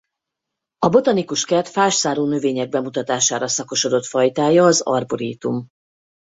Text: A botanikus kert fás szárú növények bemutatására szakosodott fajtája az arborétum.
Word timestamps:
A 0.77 0.89
botanikus 0.89 1.45
kert 1.45 1.67
fás 1.67 1.93
szárú 1.93 2.25
növények 2.25 2.69
bemutatására 2.69 3.47
szakosodott 3.47 4.05
fajtája 4.05 4.65
az 4.65 4.81
arborétum. 4.81 5.67